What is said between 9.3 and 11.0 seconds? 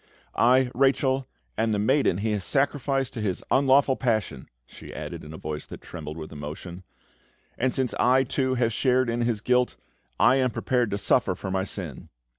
guilt, I am prepared to